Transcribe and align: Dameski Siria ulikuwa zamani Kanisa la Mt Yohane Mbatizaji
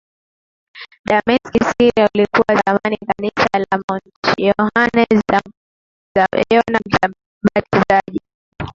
Dameski 1.05 1.59
Siria 1.63 2.07
ulikuwa 2.15 2.61
zamani 2.65 2.97
Kanisa 2.97 3.49
la 3.59 3.77
Mt 3.77 4.39
Yohane 4.39 5.07
Mbatizaji 7.43 8.21